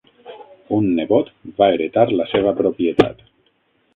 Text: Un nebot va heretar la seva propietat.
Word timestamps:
Un 0.77 0.87
nebot 0.99 1.29
va 1.61 1.69
heretar 1.75 2.05
la 2.21 2.27
seva 2.33 2.57
propietat. 2.63 3.21